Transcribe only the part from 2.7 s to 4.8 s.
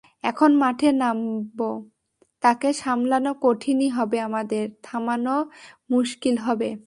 সামলানো কঠিনই হবে আমাদের,